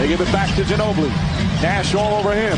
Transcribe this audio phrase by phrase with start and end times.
[0.00, 1.10] They give it back to Ginobili.
[1.60, 2.56] Nash all over him.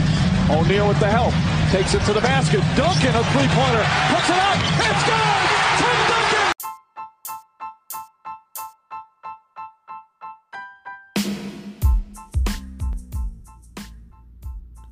[0.49, 1.35] O'Neal with the help.
[1.73, 2.61] Takes it to the basket.
[2.77, 3.85] Duncan, a three-pointer.
[4.15, 4.59] Puts it up.
[4.79, 5.51] It's good!
[5.77, 6.53] Tim Duncan!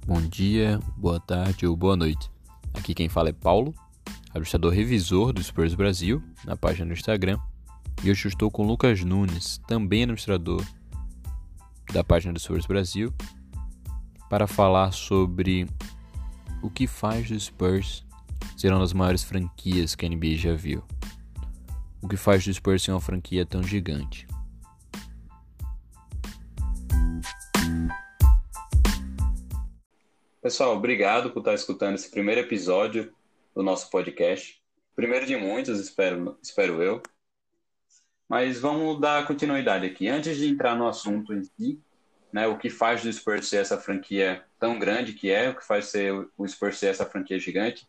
[0.08, 2.28] Bom dia, boa tarde ou boa noite.
[2.74, 3.72] Aqui quem fala é Paulo,
[4.30, 7.38] administrador revisor do Spurs Brasil, na página do Instagram.
[8.02, 10.64] E hoje eu estou com Lucas Nunes, também administrador
[11.92, 13.12] da página do Spurs Brasil,
[14.28, 15.66] para falar sobre
[16.62, 18.04] o que faz do Spurs
[18.56, 20.84] ser uma das maiores franquias que a NBA já viu.
[22.02, 24.26] O que faz do Spurs ser uma franquia tão gigante.
[30.42, 33.12] Pessoal, obrigado por estar escutando esse primeiro episódio
[33.54, 34.60] do nosso podcast.
[34.96, 37.02] Primeiro de muitos, espero, espero eu.
[38.30, 40.06] Mas vamos dar continuidade aqui.
[40.06, 41.80] Antes de entrar no assunto em si,
[42.32, 45.66] né, o que faz do Spurs ser essa franquia tão grande que é, o que
[45.66, 47.88] faz ser o Spurs ser essa franquia gigante,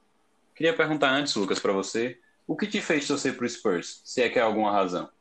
[0.56, 4.24] queria perguntar antes, Lucas, para você, o que te fez torcer para o Spurs, se
[4.24, 5.12] é que há alguma razão?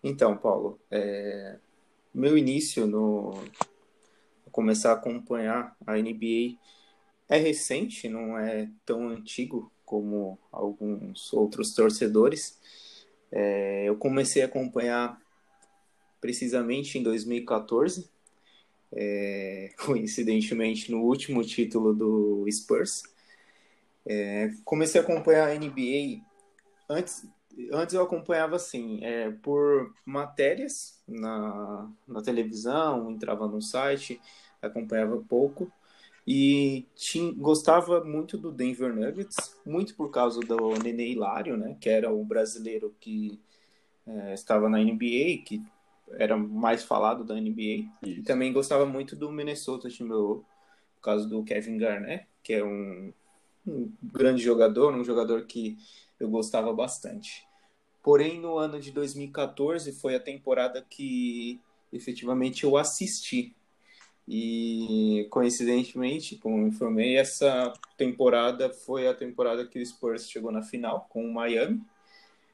[0.00, 1.56] Então, Paulo, é...
[2.14, 3.42] meu início no
[4.52, 6.58] começar a acompanhar a NBA
[7.28, 12.83] é recente, não é tão antigo como alguns outros torcedores.
[13.34, 13.84] É...
[13.88, 15.20] eu comecei a acompanhar
[16.20, 18.08] precisamente em 2014,
[18.90, 23.02] é, coincidentemente no último título do Spurs.
[24.06, 26.22] É, comecei a acompanhar a NBA
[26.88, 27.26] antes.
[27.72, 34.20] Antes eu acompanhava assim, é, por matérias na, na televisão, entrava no site,
[34.62, 35.70] acompanhava pouco
[36.26, 41.88] e tinha, gostava muito do Denver Nuggets, muito por causa do Nenê Hilário, né, que
[41.88, 43.38] era o brasileiro que
[44.06, 45.62] é, estava na NBA, que
[46.12, 47.88] era mais falado da NBA.
[48.02, 48.20] Isso.
[48.20, 50.46] E também gostava muito do Minnesota Timberwolves,
[50.96, 53.12] por causa do Kevin Garnett, que é um,
[53.66, 55.76] um grande jogador, um jogador que
[56.18, 57.46] eu gostava bastante.
[58.02, 61.60] Porém, no ano de 2014 foi a temporada que
[61.92, 63.54] efetivamente eu assisti.
[64.26, 71.06] E coincidentemente, como informei, essa temporada foi a temporada que o Spurs chegou na final
[71.10, 71.82] com o Miami.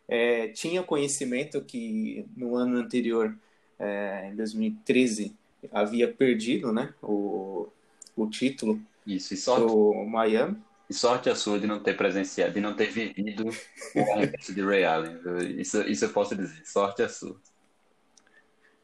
[0.09, 3.36] É, tinha conhecimento que no ano anterior,
[3.78, 5.36] é, em 2013,
[5.70, 7.69] havia perdido né, o,
[8.16, 10.56] o título Isso, e sorte, do Miami.
[10.88, 13.48] E sorte a sua de não ter presenciado, de não ter vivido
[13.94, 15.20] o arremesso de Ray Allen.
[15.56, 16.66] Isso, isso eu posso dizer.
[16.66, 17.41] Sorte a sua.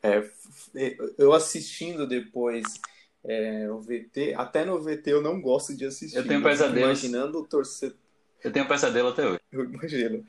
[0.03, 0.23] É,
[1.19, 2.65] eu assistindo depois
[3.25, 6.17] é, o VT, até no VT eu não gosto de assistir.
[6.17, 6.79] Eu tenho pesadelo.
[6.79, 7.97] Imaginando o torcedor.
[8.43, 9.41] Eu tenho pesadelo até hoje.
[9.51, 10.27] Eu imagino.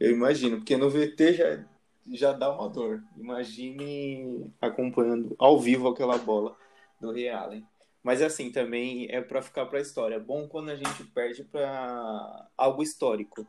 [0.00, 1.64] Eu imagino, porque no VT já,
[2.10, 3.02] já dá uma dor.
[3.16, 6.56] Imagine acompanhando ao vivo aquela bola
[7.00, 7.66] do Ray Allen.
[8.02, 10.16] Mas assim, também é para ficar para a história.
[10.16, 13.46] É bom quando a gente perde para algo histórico.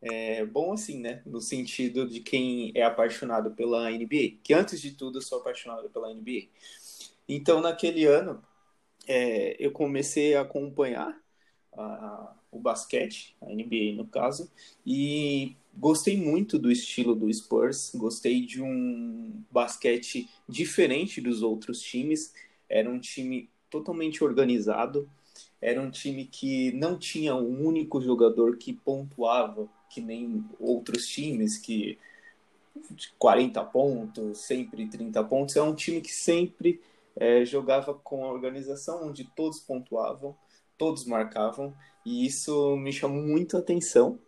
[0.00, 1.22] É bom assim, né?
[1.26, 4.38] No sentido de quem é apaixonado pela NBA.
[4.42, 6.48] Que antes de tudo eu sou apaixonado pela NBA.
[7.28, 8.42] Então, naquele ano,
[9.06, 11.20] é, eu comecei a acompanhar
[11.76, 14.50] a, o basquete, a NBA no caso,
[14.86, 22.34] e gostei muito do estilo do Spurs, gostei de um basquete diferente dos outros times,
[22.68, 25.08] era um time totalmente organizado,
[25.60, 31.58] era um time que não tinha um único jogador que pontuava, que nem outros times
[31.58, 31.98] que
[33.18, 36.80] 40 pontos, sempre 30 pontos, é um time que sempre
[37.16, 40.36] é, jogava com a organização onde todos pontuavam,
[40.76, 44.18] todos marcavam, e isso me chamou muito a atenção.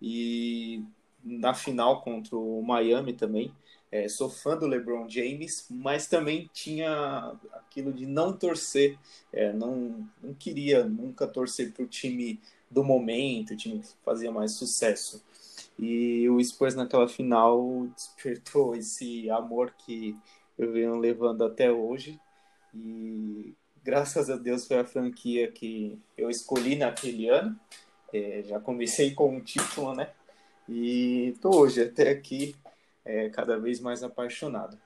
[0.00, 0.84] E
[1.22, 3.52] na final contra o Miami também,
[3.90, 8.98] é, sou fã do LeBron James, mas também tinha aquilo de não torcer,
[9.32, 12.40] é, não, não queria nunca torcer para o time
[12.74, 15.24] do momento, o time que fazia mais sucesso.
[15.78, 20.16] E o Spurs naquela final despertou esse amor que
[20.58, 22.20] eu venho levando até hoje.
[22.74, 27.58] E graças a Deus foi a franquia que eu escolhi naquele ano.
[28.12, 30.10] É, já comecei com um título, né?
[30.68, 32.54] E estou hoje até aqui
[33.04, 34.78] é, cada vez mais apaixonado.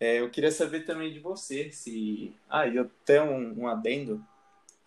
[0.00, 2.34] É, eu queria saber também de você se.
[2.48, 4.24] Ah, e até um, um adendo.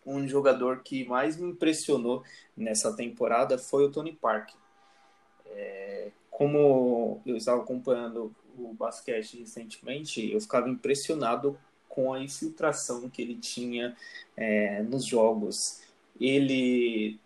[0.06, 2.24] Um jogador que mais me impressionou
[2.56, 4.56] nessa temporada foi o Tony Parker.
[5.48, 11.58] É, como eu estava acompanhando o basquete recentemente, eu ficava impressionado
[11.88, 13.96] com a infiltração que ele tinha
[14.36, 15.82] é, nos jogos.
[16.20, 17.20] Ele,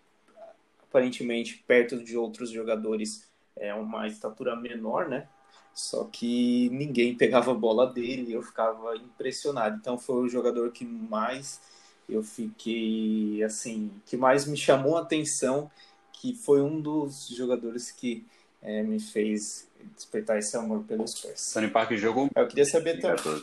[0.88, 5.28] aparentemente, perto de outros jogadores, é uma estatura menor, né?
[5.74, 9.76] Só que ninguém pegava a bola dele eu ficava impressionado.
[9.76, 11.60] Então foi o jogador que mais
[12.10, 15.70] eu fiquei assim, que mais me chamou a atenção,
[16.12, 18.24] que foi um dos jogadores que
[18.62, 21.52] é, me fez despertar esse amor pelos Spurs.
[21.52, 22.28] Tony Parker jogou.
[22.34, 23.42] Eu queria saber também.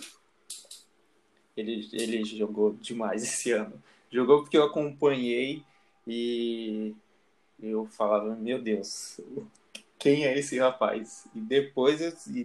[1.55, 3.81] Ele, ele jogou demais esse ano.
[4.11, 5.63] Jogou porque eu acompanhei
[6.05, 6.93] e
[7.61, 9.19] eu falava, meu Deus,
[9.97, 11.25] quem é esse rapaz?
[11.33, 11.99] E depois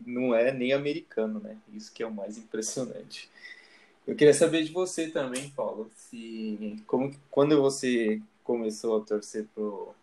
[0.07, 1.59] não é nem americano, né?
[1.73, 3.31] Isso que é o mais impressionante.
[4.07, 9.95] Eu queria saber de você também, Paulo, se como quando você começou a torcer pro,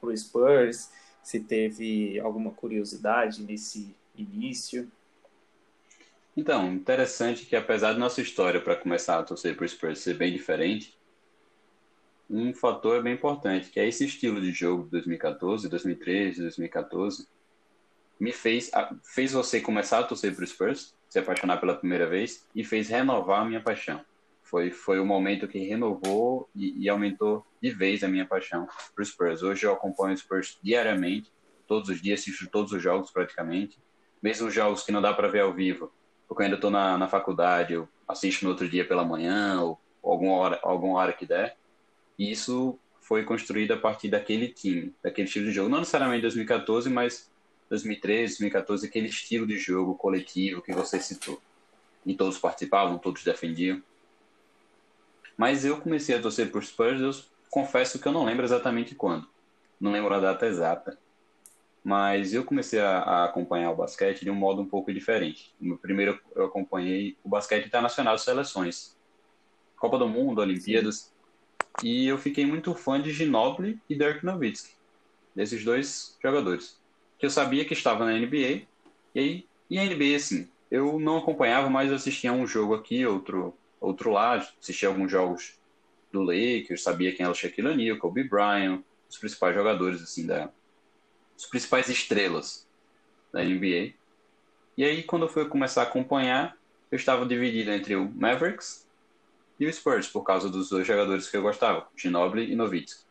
[0.00, 0.90] pro Spurs,
[1.22, 4.90] se teve alguma curiosidade nesse início.
[6.36, 10.32] Então, interessante que apesar da nossa história para começar a torcer pro Spurs ser bem
[10.32, 10.98] diferente,
[12.28, 17.28] um fator é bem importante, que é esse estilo de jogo de 2014, 2013, 2014,
[18.18, 18.70] me fez,
[19.02, 22.88] fez você começar a torcer para o Spurs, se apaixonar pela primeira vez, e fez
[22.88, 24.00] renovar a minha paixão.
[24.42, 29.04] Foi, foi o momento que renovou e, e aumentou de vez a minha paixão para
[29.04, 29.42] Spurs.
[29.42, 31.30] Hoje eu acompanho o Spurs diariamente,
[31.66, 33.76] todos os dias, assisto todos os jogos praticamente,
[34.22, 35.92] mesmo os jogos que não dá para ver ao vivo,
[36.28, 39.80] porque eu ainda estou na, na faculdade, eu assisto no outro dia pela manhã, ou
[40.02, 41.56] alguma hora, alguma hora que der,
[42.18, 45.68] e isso foi construído a partir daquele time, daquele estilo de jogo.
[45.68, 47.29] Não necessariamente 2014, mas
[47.70, 51.40] 2013, 2014, aquele estilo de jogo coletivo que você citou.
[52.04, 53.80] E todos participavam, todos defendiam.
[55.36, 57.12] Mas eu comecei a torcer por Spurs, eu
[57.48, 59.26] confesso que eu não lembro exatamente quando.
[59.80, 60.98] Não lembro a data exata.
[61.82, 65.54] Mas eu comecei a, a acompanhar o basquete de um modo um pouco diferente.
[65.80, 68.96] Primeiro eu acompanhei o basquete internacional de seleções.
[69.76, 71.12] Copa do Mundo, Olimpíadas.
[71.80, 71.86] Sim.
[71.86, 74.74] E eu fiquei muito fã de Ginobili e Dirk Nowitzki,
[75.34, 76.79] desses dois jogadores.
[77.20, 78.62] Que eu sabia que estava na NBA,
[79.14, 83.54] e aí, e a NBA, assim, eu não acompanhava, mas assistia um jogo aqui, outro,
[83.80, 85.60] outro lá, assistia alguns jogos
[86.10, 90.50] do Lakers, sabia quem era o Shaquille O'Neal, Kobe Bryant, os principais jogadores, assim, da,
[91.36, 92.66] os principais estrelas
[93.32, 93.94] da NBA.
[94.76, 96.56] E aí, quando eu fui começar a acompanhar,
[96.90, 98.86] eu estava dividido entre o Mavericks
[99.58, 103.04] e o Spurs, por causa dos dois jogadores que eu gostava, Ginobili e Nowitzki.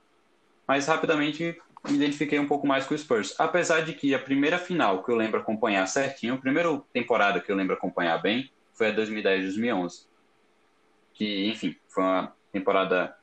[0.67, 3.35] Mas rapidamente me identifiquei um pouco mais com o Spurs.
[3.39, 7.51] Apesar de que a primeira final que eu lembro acompanhar certinho, a primeira temporada que
[7.51, 10.07] eu lembro acompanhar bem, foi a 2010-2011.
[11.13, 13.15] Que, enfim, foi uma temporada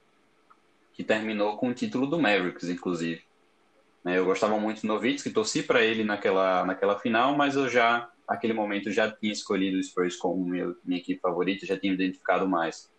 [0.93, 3.23] que terminou com o título do Mavericks, inclusive.
[4.05, 8.09] Né, eu gostava muito do Nowitzki, torci para ele naquela, naquela final, mas eu já,
[8.29, 12.03] naquele momento, já tinha escolhido o Spurs como meu, minha equipe favorita, já tinha me
[12.03, 12.91] identificado mais.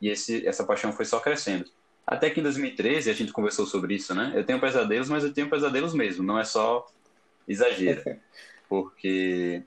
[0.00, 1.70] E esse, essa paixão foi só crescendo.
[2.06, 4.32] Até que em 2013, a gente conversou sobre isso, né?
[4.36, 6.86] Eu tenho pesadelos, mas eu tenho pesadelos mesmo, não é só
[7.48, 8.02] exagero.
[8.68, 9.62] Porque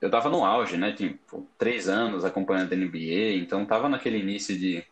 [0.00, 0.92] eu tava no auge, né?
[0.92, 4.84] Tipo, três anos acompanhando a NBA, então tava naquele início de,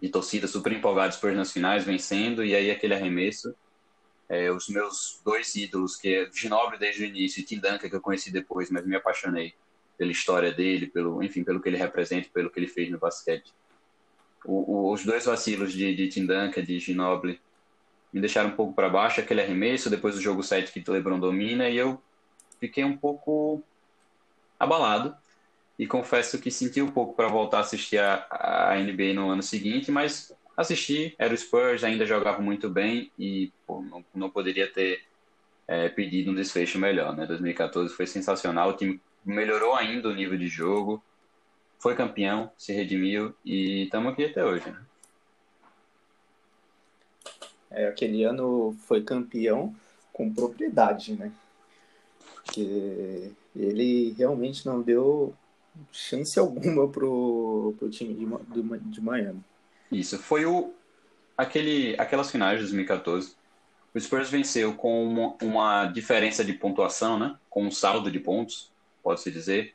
[0.00, 3.54] de torcida super empolgados por nas finais, vencendo, e aí aquele arremesso.
[4.28, 7.96] É, os meus dois ídolos, que é Ginobili desde o início e Tim Duncan, que
[7.96, 9.54] eu conheci depois, mas me apaixonei
[9.96, 13.54] pela história dele, pelo, enfim, pelo que ele representa, pelo que ele fez no basquete
[14.44, 17.40] o, o, os dois vacilos de, de Tindanka, de Ginobili,
[18.12, 21.18] me deixaram um pouco para baixo, aquele arremesso, depois do jogo 7 que o LeBron
[21.18, 22.00] domina, e eu
[22.58, 23.62] fiquei um pouco
[24.58, 25.14] abalado.
[25.78, 29.42] E confesso que senti um pouco para voltar a assistir a, a, NBA no ano
[29.42, 34.66] seguinte, mas assisti, era o Spurs, ainda jogava muito bem e pô, não, não poderia
[34.66, 35.04] ter
[35.68, 37.16] é, pedido um desfecho melhor.
[37.16, 37.26] Né?
[37.26, 41.00] 2014 foi sensacional, o time melhorou ainda o nível de jogo,
[41.78, 44.68] foi campeão, se redimiu e estamos aqui até hoje.
[44.68, 44.80] Né?
[47.70, 49.74] É, aquele ano foi campeão
[50.12, 51.30] com propriedade, né?
[52.34, 55.34] Porque ele realmente não deu
[55.92, 59.40] chance alguma pro, pro time de, de, de Miami.
[59.92, 60.72] Isso, foi o
[61.36, 63.36] aquele, aquelas finais de 2014.
[63.94, 67.36] O Spurs venceu com uma, uma diferença de pontuação, né?
[67.48, 69.74] Com um saldo de pontos, pode-se dizer,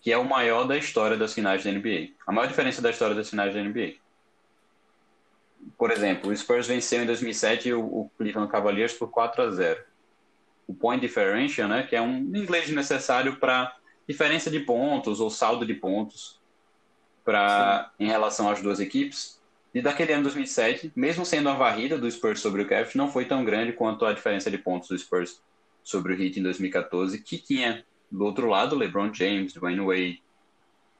[0.00, 2.10] que é o maior da história das finais da NBA.
[2.26, 3.94] A maior diferença da história das finais da NBA.
[5.76, 9.80] Por exemplo, o Spurs venceu em 2007 o, o Cleveland Cavaliers por 4 a 0.
[10.66, 13.74] O point differential, né, que é um inglês necessário para
[14.06, 16.38] diferença de pontos ou saldo de pontos
[17.24, 19.38] para em relação às duas equipes.
[19.74, 23.26] E daquele ano 2007, mesmo sendo a varrida do Spurs sobre o Cavs, não foi
[23.26, 25.42] tão grande quanto a diferença de pontos do Spurs
[25.82, 30.22] sobre o Heat em 2014, que tinha do outro lado, LeBron James, Dwayne Wade,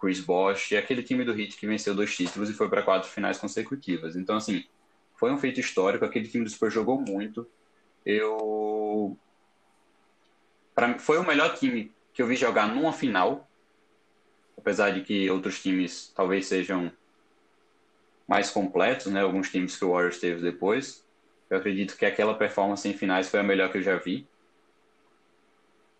[0.01, 3.09] Chris Bosh e aquele time do Heat que venceu dois títulos e foi para quatro
[3.09, 4.15] finais consecutivas.
[4.15, 4.65] Então, assim,
[5.17, 6.05] foi um feito histórico.
[6.05, 7.47] Aquele time do Spurs jogou muito.
[8.07, 9.19] Eu
[10.75, 13.49] pra, foi o melhor time que eu vi jogar numa final,
[14.57, 16.93] apesar de que outros times talvez sejam
[18.27, 19.23] mais completos, né?
[19.23, 21.05] Alguns times que o Warriors teve depois.
[21.51, 24.29] Eu acredito que aquela performance em finais foi a melhor que eu já vi.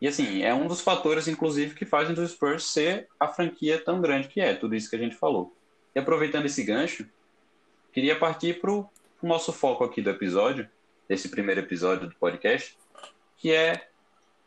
[0.01, 4.01] E assim, é um dos fatores, inclusive, que fazem do Spurs ser a franquia tão
[4.01, 5.57] grande que é, tudo isso que a gente falou.
[5.95, 7.09] E aproveitando esse gancho,
[7.93, 8.89] queria partir para o
[9.23, 10.69] nosso foco aqui do episódio,
[11.09, 12.77] desse primeiro episódio do podcast,
[13.37, 13.89] que é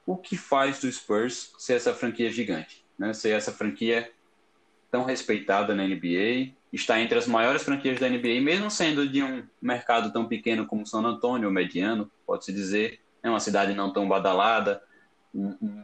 [0.06, 3.14] o que faz do Spurs ser essa franquia gigante, né?
[3.14, 4.10] ser essa franquia
[4.90, 9.44] tão respeitada na NBA, está entre as maiores franquias da NBA, mesmo sendo de um
[9.62, 14.82] mercado tão pequeno como San Antonio, mediano, pode-se dizer, é uma cidade não tão badalada,
[15.34, 15.84] um,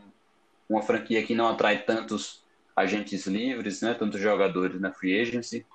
[0.69, 2.43] uma franquia que não atrai tantos
[2.75, 5.65] agentes livres, né, tantos jogadores na free agency.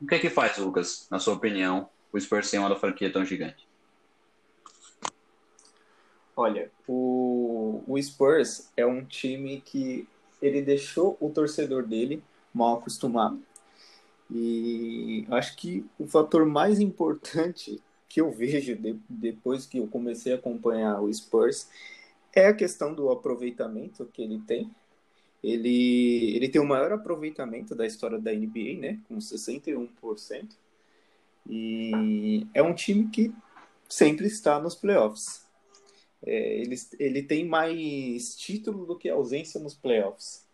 [0.00, 3.24] O que é que faz, Lucas, na sua opinião, o Spurs ser uma franquia tão
[3.24, 3.68] gigante?
[6.36, 10.08] Olha, o, o Spurs é um time que
[10.40, 13.42] ele deixou o torcedor dele mal acostumado.
[14.30, 20.32] E acho que o fator mais importante que eu vejo de, depois que eu comecei
[20.32, 21.68] a acompanhar o Spurs
[22.34, 24.70] é a questão do aproveitamento que ele tem.
[25.42, 29.00] Ele, ele tem o maior aproveitamento da história da NBA, né?
[29.08, 30.50] Com 61%.
[31.48, 33.32] E é um time que
[33.88, 35.46] sempre está nos playoffs.
[36.24, 40.44] É, ele, ele tem mais título do que ausência nos playoffs.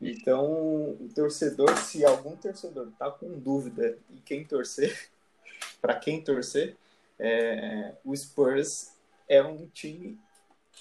[0.00, 5.10] Então, o torcedor, se algum torcedor está com dúvida em quem torcer,
[5.82, 6.76] para quem torcer,
[7.18, 8.92] é, o Spurs
[9.28, 10.16] é um time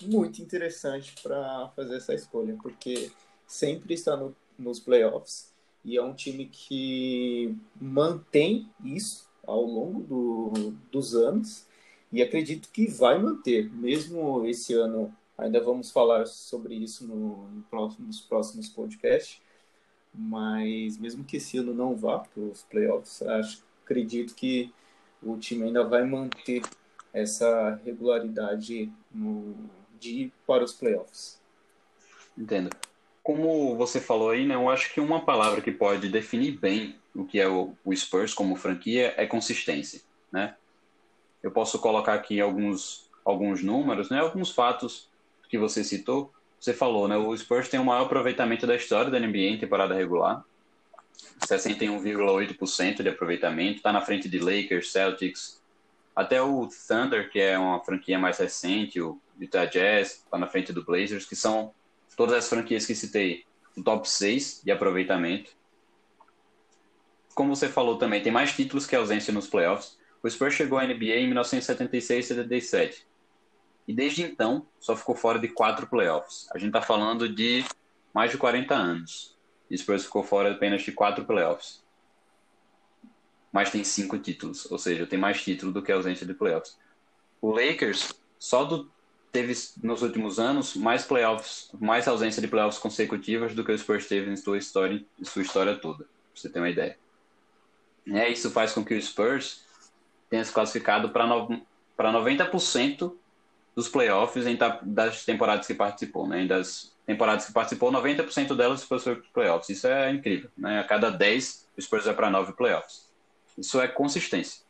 [0.01, 3.12] muito interessante para fazer essa escolha, porque
[3.46, 10.72] sempre está no, nos playoffs e é um time que mantém isso ao longo do,
[10.92, 11.66] dos anos
[12.12, 15.13] e acredito que vai manter, mesmo esse ano.
[15.38, 19.39] Ainda vamos falar sobre isso no, no nos próximos podcasts,
[20.13, 24.74] mas mesmo que esse ano não vá para os playoffs, acho, acredito que
[25.22, 26.63] o time ainda vai manter
[27.13, 29.56] essa regularidade no,
[30.00, 31.39] de ir para os playoffs.
[32.38, 32.70] Entendo.
[33.24, 37.25] Como você falou aí, né, eu acho que uma palavra que pode definir bem o
[37.25, 40.01] que é o, o Spurs como franquia é consistência,
[40.32, 40.56] né?
[41.42, 45.10] Eu posso colocar aqui alguns, alguns números, né, alguns fatos
[45.50, 46.32] que você citou.
[46.60, 49.94] Você falou, né, o Spurs tem o maior aproveitamento da história da NBA em temporada
[49.94, 50.44] regular,
[51.46, 55.62] 61,8% de aproveitamento, está na frente de Lakers, Celtics,
[56.17, 60.74] até o Thunder, que é uma franquia mais recente, o Utah Jazz, está na frente
[60.74, 61.75] do Blazers, que são
[62.15, 63.45] todas as franquias que citei
[63.75, 65.51] no top 6 de aproveitamento.
[67.36, 70.00] Como você falou também, tem mais títulos que ausência nos playoffs.
[70.24, 73.07] O Spurs chegou à NBA em 1976 e 77.
[73.88, 76.47] E desde então, só ficou fora de quatro playoffs.
[76.51, 77.63] A gente está falando de
[78.12, 79.38] mais de 40 anos.
[79.69, 81.86] O Spurs ficou fora apenas de quatro playoffs.
[83.51, 86.77] Mas tem cinco títulos, ou seja, tem mais título do que a ausência de playoffs.
[87.42, 88.89] O Lakers só do
[89.32, 94.08] teve nos últimos anos mais playoffs, mais ausência de playoffs consecutivas do que o Spurs
[94.08, 96.98] teve em sua história, em sua história toda, pra você ter uma ideia.
[98.08, 99.63] É, isso faz com que o Spurs
[100.30, 101.62] tenha se classificado para no,
[101.98, 103.13] 90%
[103.75, 106.46] dos playoffs em, das temporadas que participou, né?
[106.46, 109.70] das temporadas que participou, 90% delas foi os playoffs.
[109.70, 110.80] Isso é incrível, né?
[110.80, 113.07] A cada 10, o Spurs vai para 9 playoffs.
[113.58, 114.66] Isso é consistência.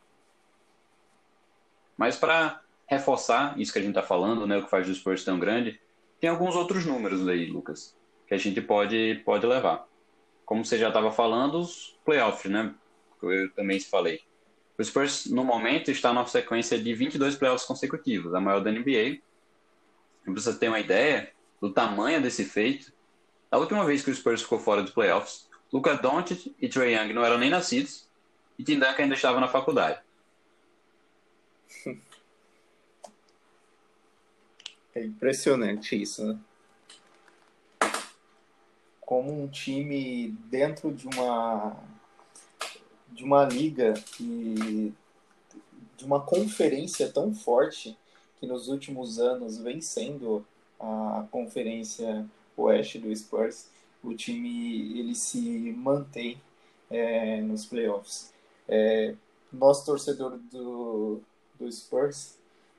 [1.98, 5.26] Mas para reforçar isso que a gente está falando, né, o que faz o Spurs
[5.26, 5.80] tão grande,
[6.20, 7.96] tem alguns outros números aí, Lucas,
[8.28, 9.86] que a gente pode, pode levar.
[10.46, 12.74] Como você já estava falando, os playoffs, né?
[13.22, 14.22] Eu também falei.
[14.78, 19.20] O Spurs, no momento, está numa sequência de 22 playoffs consecutivos, a maior da NBA.
[20.24, 22.94] Para você ter uma ideia do tamanho desse feito,
[23.52, 27.14] a última vez que o Spurs ficou fora dos playoffs, Luca Doncic e Trey Young
[27.14, 28.07] não eram nem nascidos
[28.58, 30.00] e Duncan ainda estava na faculdade.
[34.96, 36.40] É impressionante isso, né?
[39.00, 41.78] Como um time dentro de uma
[43.12, 44.92] de uma liga e
[45.96, 47.96] de uma conferência tão forte
[48.40, 50.44] que nos últimos anos vem sendo
[50.80, 53.70] a conferência oeste do Spurs,
[54.04, 55.40] o time ele se
[55.78, 56.42] mantém
[56.90, 58.34] é, nos playoffs.
[58.68, 59.16] É,
[59.52, 61.22] nós torcedor do,
[61.60, 62.38] do Spurs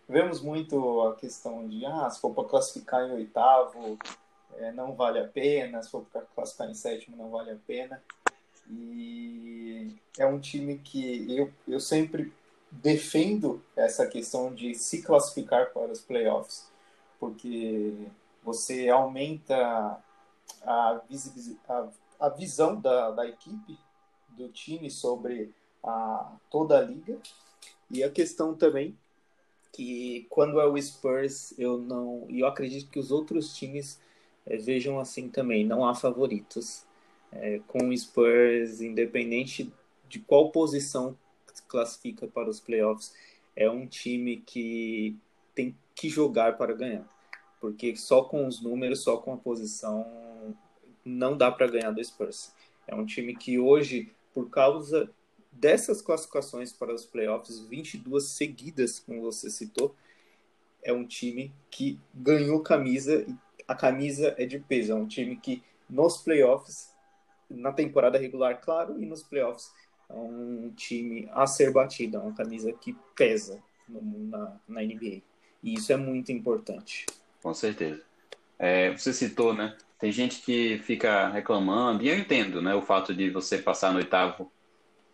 [0.08, 3.98] Vemos muito a questão de, ah, se for para classificar em oitavo,
[4.56, 8.02] é, não vale a pena, se for para classificar em sétimo, não vale a pena.
[8.70, 12.32] E é um time que eu, eu sempre
[12.70, 16.70] defendo essa questão de se classificar para os playoffs,
[17.20, 17.92] porque
[18.42, 20.00] você aumenta
[20.64, 21.02] a,
[21.68, 23.78] a, a visão da, da equipe,
[24.30, 25.52] do time sobre
[25.88, 27.18] a, toda a liga.
[27.90, 28.96] E a questão também
[29.72, 32.26] que quando é o Spurs, eu não.
[32.28, 34.00] Eu acredito que os outros times
[34.46, 36.84] é, vejam assim também, não há favoritos.
[37.30, 39.70] É, com o Spurs, independente
[40.08, 41.16] de qual posição
[41.68, 43.14] classifica para os playoffs,
[43.54, 45.14] é um time que
[45.54, 47.06] tem que jogar para ganhar.
[47.60, 50.56] Porque só com os números, só com a posição,
[51.04, 52.52] não dá para ganhar do Spurs.
[52.86, 55.10] É um time que hoje, por causa
[55.50, 59.94] dessas classificações para os playoffs, 22 seguidas, como você citou,
[60.82, 63.34] é um time que ganhou camisa e
[63.66, 64.92] a camisa é de peso.
[64.92, 66.94] É um time que nos playoffs,
[67.50, 69.70] na temporada regular, claro, e nos playoffs
[70.08, 75.20] é um time a ser batido, é uma camisa que pesa no, na, na NBA.
[75.62, 77.04] E isso é muito importante.
[77.42, 78.02] Com certeza.
[78.58, 79.76] É, você citou, né?
[79.98, 82.74] Tem gente que fica reclamando, e eu entendo, né?
[82.74, 84.50] O fato de você passar no oitavo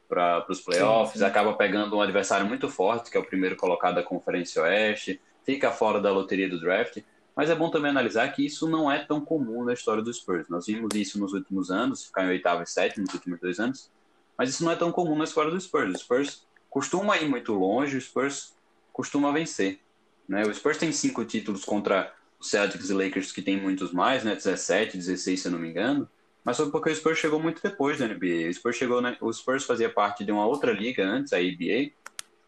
[0.09, 1.25] para os playoffs, sim, sim.
[1.25, 5.71] acaba pegando um adversário muito forte, que é o primeiro colocado da Conferência Oeste, fica
[5.71, 7.03] fora da loteria do draft.
[7.37, 10.49] Mas é bom também analisar que isso não é tão comum na história dos Spurs.
[10.49, 13.91] Nós vimos isso nos últimos anos, ficar em oitavo e sétimo nos últimos dois anos,
[14.39, 15.95] mas isso não é tão comum na história dos Spurs.
[15.95, 18.55] Os Spurs costuma ir muito longe, os Spurs
[18.93, 19.81] costuma vencer.
[20.29, 20.43] Né?
[20.43, 24.35] O Spurs tem cinco títulos contra os Celtics e Lakers, que tem muitos mais, né?
[24.35, 26.09] 17, 16, se eu não me engano.
[26.45, 28.49] Mas foi porque o Spurs chegou muito depois da NBA.
[28.51, 31.91] O Spurs, chegou o Spurs fazia parte de uma outra liga antes, a ABA,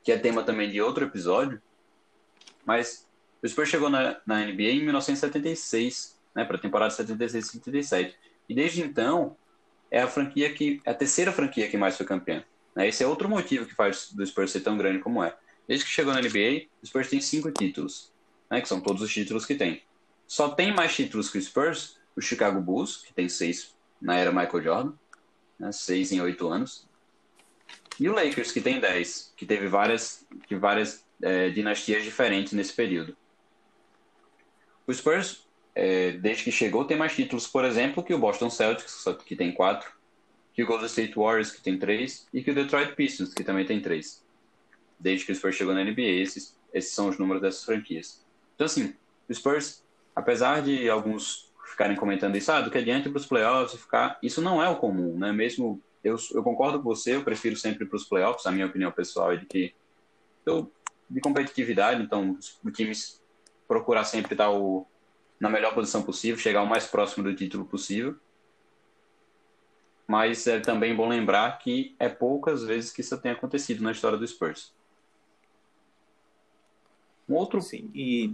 [0.04, 1.60] que é tema também de outro episódio.
[2.64, 3.08] Mas
[3.42, 8.14] o Spurs chegou na, na NBA em 1976, né, para a temporada 76-77.
[8.48, 9.34] E desde então,
[9.90, 12.44] é a franquia que é a terceira franquia que mais foi campeã.
[12.74, 12.88] Né?
[12.88, 15.34] Esse é outro motivo que faz do Spurs ser tão grande como é.
[15.66, 18.12] Desde que chegou na NBA, o Spurs tem cinco títulos,
[18.50, 19.82] né, que são todos os títulos que tem.
[20.26, 24.32] Só tem mais títulos que o Spurs, o Chicago Bulls, que tem seis na era
[24.32, 24.92] Michael Jordan,
[25.58, 26.88] né, seis em oito anos.
[27.98, 32.72] E o Lakers, que tem dez, que teve várias, que várias é, dinastias diferentes nesse
[32.72, 33.16] período.
[34.86, 39.04] O Spurs, é, desde que chegou, tem mais títulos, por exemplo, que o Boston Celtics,
[39.24, 39.90] que tem quatro,
[40.52, 43.66] que o Golden State Warriors, que tem três, e que o Detroit Pistons, que também
[43.66, 44.24] tem três.
[44.98, 48.24] Desde que o Spurs chegou na NBA, esses, esses são os números dessas franquias.
[48.54, 48.94] Então, assim,
[49.28, 51.45] o Spurs, apesar de alguns
[51.76, 54.76] ficarem comentando isso, ah, do que adiante para os playoffs ficar, isso não é o
[54.76, 55.30] comum, né?
[55.30, 58.90] Mesmo eu, eu concordo com você, eu prefiro sempre para os playoffs, a minha opinião
[58.90, 59.74] pessoal é de que
[60.46, 60.72] eu,
[61.08, 63.22] de competitividade, então os times
[63.68, 64.86] procurar sempre estar o,
[65.38, 68.16] na melhor posição possível, chegar o mais próximo do título possível.
[70.08, 74.16] Mas é também bom lembrar que é poucas vezes que isso tem acontecido na história
[74.16, 74.72] do Spurs.
[77.28, 77.60] Um outro.
[77.60, 78.32] Sim, e.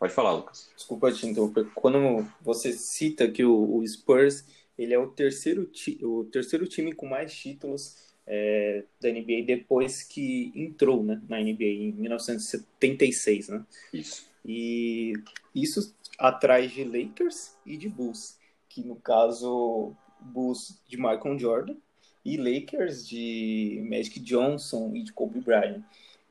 [0.00, 0.70] Pode falar, Lucas.
[0.74, 1.66] Desculpa te interromper.
[1.74, 4.46] Quando você cita que o, o Spurs
[4.78, 10.02] ele é o terceiro, ti, o terceiro time com mais títulos é, da NBA depois
[10.02, 13.66] que entrou né, na NBA em 1976, né?
[13.92, 14.26] Isso.
[14.42, 15.12] E
[15.54, 18.38] isso atrás de Lakers e de Bulls,
[18.70, 21.76] que no caso Bulls de Michael Jordan
[22.24, 25.82] e Lakers de Magic Johnson e de Kobe Bryant.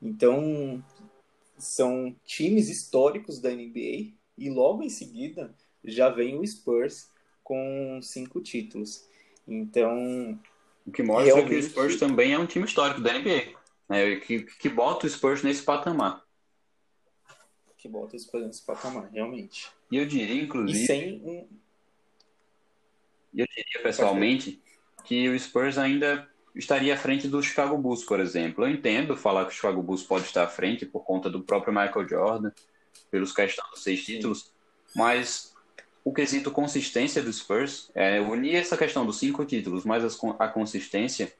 [0.02, 0.82] Então
[1.60, 7.10] são times históricos da NBA e logo em seguida já vem o Spurs
[7.42, 9.06] com cinco títulos.
[9.46, 10.38] Então
[10.86, 11.48] o que mostra realmente...
[11.48, 13.52] que o Spurs também é um time histórico da NBA,
[13.88, 14.16] né?
[14.16, 16.24] que, que bota o Spurs nesse patamar
[17.80, 19.68] que bota isso nesse patamar, realmente.
[19.90, 20.84] E eu diria, inclusive.
[20.84, 21.48] E sem um.
[23.34, 24.60] Eu diria pessoalmente
[25.04, 28.64] que o Spurs ainda estaria à frente do Chicago Bulls, por exemplo.
[28.64, 31.72] Eu entendo falar que o Chicago Bulls pode estar à frente por conta do próprio
[31.72, 32.52] Michael Jordan,
[33.10, 34.52] pelos questão dos seis títulos,
[34.94, 35.54] mas
[36.04, 40.04] o quesito consistência do Spurs, é, unir essa questão dos cinco títulos, mais
[40.38, 41.32] a consistência,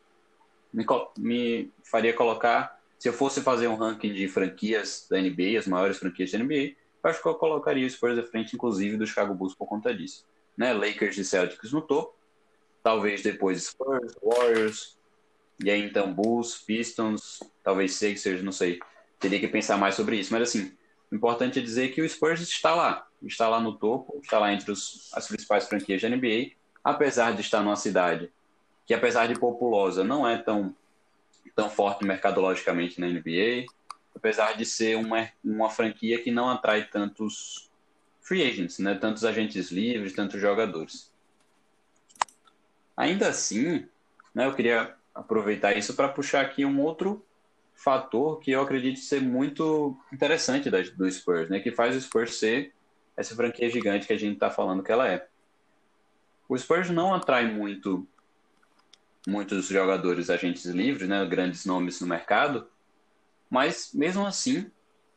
[0.72, 0.84] me,
[1.16, 5.96] me faria colocar se eu fosse fazer um ranking de franquias da NBA, as maiores
[5.96, 9.34] franquias da NBA, eu acho que eu colocaria o Spurs à frente, inclusive, do Chicago
[9.34, 10.26] Bulls por conta disso.
[10.54, 10.74] Né?
[10.74, 12.14] Lakers e Celtics no topo,
[12.82, 14.98] talvez depois Spurs, Warriors,
[15.62, 18.80] e aí então Bulls, Pistons, talvez Sixers, não sei.
[19.18, 20.32] Teria que pensar mais sobre isso.
[20.32, 20.72] Mas assim,
[21.10, 23.06] o importante é dizer que o Spurs está lá.
[23.22, 27.42] Está lá no topo, está lá entre os, as principais franquias da NBA, apesar de
[27.42, 28.32] estar numa cidade
[28.86, 30.74] que, apesar de populosa, não é tão
[31.54, 33.66] tão forte mercadologicamente na NBA,
[34.14, 37.70] apesar de ser uma, uma franquia que não atrai tantos
[38.20, 38.94] free agents, né?
[38.94, 41.12] tantos agentes livres, tantos jogadores.
[42.96, 43.86] Ainda assim,
[44.34, 47.24] né, eu queria aproveitar isso para puxar aqui um outro
[47.74, 52.35] fator que eu acredito ser muito interessante da, do Spurs, né, que faz o Spurs
[52.35, 52.74] ser
[53.16, 55.26] essa franquia gigante que a gente está falando que ela é.
[56.48, 58.06] O Spurs não atrai muito
[59.26, 62.66] muitos jogadores agentes livres, né, grandes nomes no mercado,
[63.48, 64.70] mas mesmo assim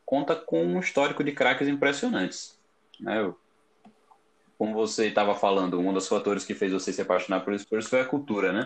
[0.06, 2.60] conta com um histórico de craques impressionantes.
[3.00, 3.34] Né?
[4.58, 8.02] Como você estava falando, um dos fatores que fez você se apaixonar pelo Spurs foi
[8.02, 8.66] a cultura, né?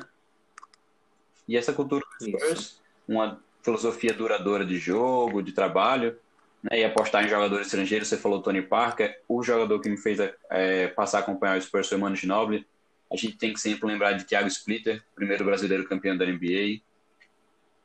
[1.48, 6.18] E essa cultura do Spurs, uma filosofia duradoura de jogo, de trabalho,
[6.62, 10.20] né, e apostar em jogadores estrangeiros, você falou Tony Parker, o jogador que me fez
[10.50, 12.66] é, passar a acompanhar o Spurs foi Mano Ginobili,
[13.12, 16.82] a gente tem que sempre lembrar de Thiago Splitter, primeiro brasileiro campeão da NBA,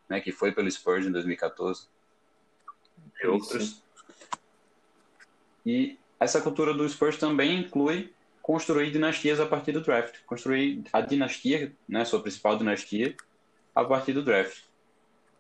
[0.09, 1.87] né, que foi pelo Spurs em 2014,
[3.23, 3.83] e outros.
[5.65, 11.01] E essa cultura do Spurs também inclui construir dinastias a partir do draft, construir a
[11.01, 13.15] dinastia, né, sua principal dinastia,
[13.75, 14.65] a partir do draft.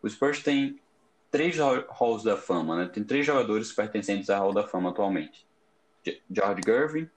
[0.02, 0.80] O Spurs tem
[1.30, 2.90] três halls da fama, né?
[2.92, 5.46] Tem três jogadores pertencentes à Hall da Fama atualmente.
[6.30, 7.08] George Gervin,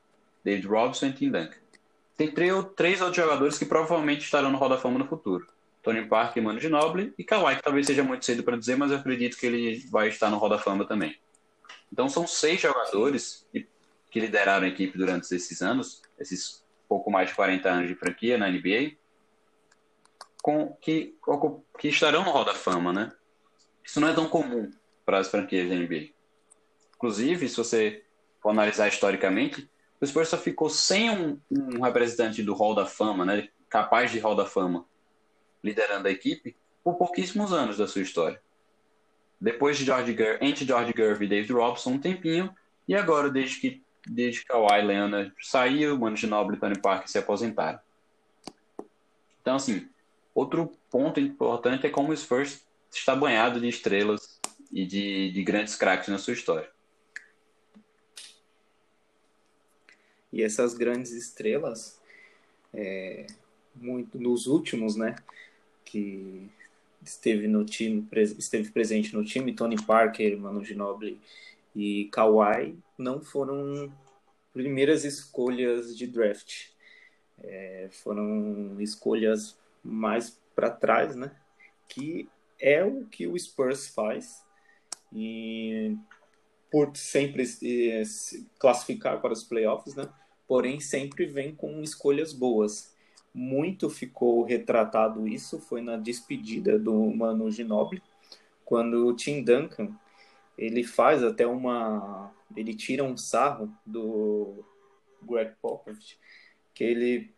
[0.43, 1.57] David Robson e Tim Duncan.
[2.15, 5.47] Tem três outros jogadores que provavelmente estarão no Hall da Fama no futuro.
[5.83, 8.97] Tony Parker Mano Ginobili e Kawhi, que talvez seja muito cedo para dizer, mas eu
[8.97, 11.19] acredito que ele vai estar no Hall da Fama também.
[11.91, 13.47] Então são seis jogadores
[14.09, 18.37] que lideraram a equipe durante esses anos, esses pouco mais de 40 anos de franquia
[18.37, 18.93] na NBA,
[20.45, 21.17] com, que,
[21.79, 23.11] que estarão no Hall da Fama, né?
[23.83, 24.69] Isso não é tão comum
[25.03, 26.09] para as franquias da NBA.
[26.95, 28.03] Inclusive, se você
[28.39, 29.67] for analisar historicamente,
[29.99, 34.19] o Spurs só ficou sem um, um representante do Hall da Fama, né, capaz de
[34.19, 34.85] Hall da Fama,
[35.63, 38.39] liderando a equipe, por pouquíssimos anos da sua história.
[39.41, 42.53] Depois de George Ger entre George Gervin e David Robson, um tempinho,
[42.87, 47.79] e agora, desde que, desde Kawhi Leonard saiu, Mano Ginobili e Tony Parker se aposentaram.
[49.41, 49.89] Então, assim,
[50.35, 54.39] outro ponto importante é como o Spurs está banhado de estrelas
[54.71, 56.69] e de, de grandes craques na sua história.
[60.31, 61.97] E essas grandes estrelas,
[62.73, 63.25] é,
[63.73, 65.15] muito nos últimos, né,
[65.85, 66.49] que
[67.01, 68.05] esteve no time,
[68.37, 71.21] esteve presente no time, Tony Parker, Manu Ginobili
[71.73, 73.89] e Kawhi, não foram
[74.51, 76.69] primeiras escolhas de draft.
[77.41, 81.31] É, foram escolhas mais para trás, né?
[81.87, 82.27] Que
[82.59, 84.43] é o que o Spurs faz
[85.13, 85.95] e
[86.71, 88.03] por sempre eh,
[88.59, 90.09] classificar para os playoffs, né?
[90.47, 92.93] Porém, sempre vem com escolhas boas.
[93.33, 98.01] Muito ficou retratado isso foi na despedida do Mano Ginobili,
[98.63, 99.95] quando o Tim Duncan
[100.57, 104.63] ele faz até uma ele tira um sarro do
[105.21, 106.17] Greg Popovich
[106.73, 107.34] que ele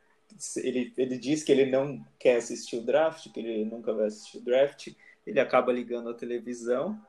[0.58, 4.38] ele, ele diz que ele não quer assistir o draft, que ele nunca vai assistir
[4.38, 4.90] o draft,
[5.26, 7.00] ele acaba ligando a televisão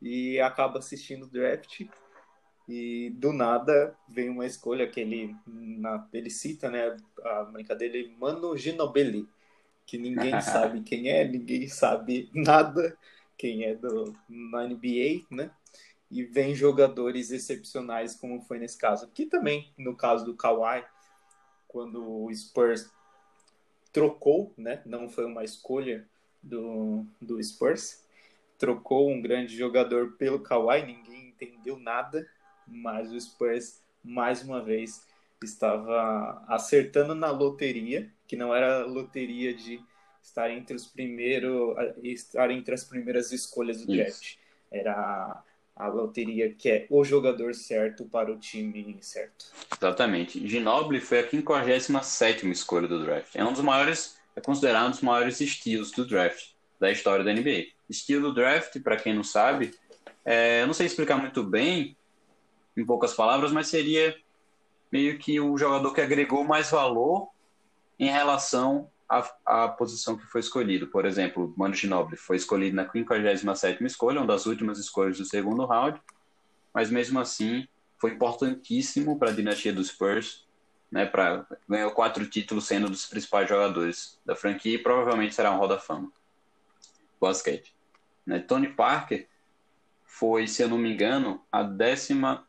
[0.00, 1.86] e acaba assistindo o draft
[2.68, 8.14] e do nada vem uma escolha que ele, na, ele cita, né, a brincadeira, ele,
[8.18, 9.26] Mano Ginobili,
[9.86, 12.96] que ninguém sabe quem é, ninguém sabe nada
[13.38, 15.50] quem é do, na NBA, né,
[16.10, 19.08] e vem jogadores excepcionais como foi nesse caso.
[19.14, 20.84] Que também, no caso do Kawhi,
[21.68, 22.90] quando o Spurs
[23.92, 26.08] trocou, né, não foi uma escolha,
[26.42, 28.04] do, do Spurs.
[28.58, 32.28] Trocou um grande jogador pelo Kawhi, ninguém entendeu nada,
[32.66, 35.06] mas o Spurs, mais uma vez,
[35.42, 39.80] estava acertando na loteria, que não era loteria de
[40.20, 44.36] estar entre os primeiros, estar entre as primeiras escolhas do draft.
[44.70, 45.42] Era
[45.78, 49.46] a loteria que é o jogador certo para o time certo.
[49.76, 50.46] Exatamente.
[50.46, 51.30] Ginobili foi a
[51.80, 53.34] 57 escolha do draft.
[53.34, 57.32] É um dos maiores é considerado um dos maiores estilos do draft da história da
[57.32, 57.66] NBA.
[57.90, 59.74] Estilo draft, para quem não sabe,
[60.24, 61.96] é, eu não sei explicar muito bem,
[62.76, 64.16] em poucas palavras, mas seria
[64.92, 67.28] meio que o jogador que agregou mais valor
[67.98, 70.88] em relação à, à posição que foi escolhido.
[70.88, 75.64] Por exemplo, Manu Ginobili foi escolhido na 57ª escolha, uma das últimas escolhas do segundo
[75.64, 76.00] round,
[76.74, 77.66] mas mesmo assim
[77.98, 80.48] foi importantíssimo para a dinastia dos Spurs
[80.90, 85.58] né, para ganhou quatro títulos sendo dos principais jogadores da franquia e provavelmente será um
[85.58, 86.10] Roda Fama.
[87.20, 87.74] Basquete.
[88.24, 88.38] Né?
[88.38, 89.28] Tony Parker
[90.04, 92.42] foi, se eu não me engano, a 18